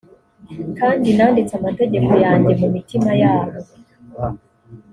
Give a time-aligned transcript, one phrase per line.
[0.79, 3.57] kandi nanditse amategeko yanjye mu mitima yabo